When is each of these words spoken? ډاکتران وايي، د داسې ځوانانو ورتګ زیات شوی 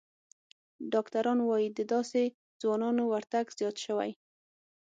ډاکتران 0.93 1.39
وايي، 1.43 1.67
د 1.77 1.79
داسې 1.93 2.21
ځوانانو 2.61 3.03
ورتګ 3.07 3.45
زیات 3.57 3.75
شوی 3.85 4.11